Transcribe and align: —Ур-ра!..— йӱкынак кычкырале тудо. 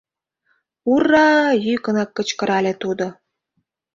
—Ур-ра!..— 0.93 1.29
йӱкынак 1.65 2.09
кычкырале 2.17 2.73
тудо. 2.81 3.07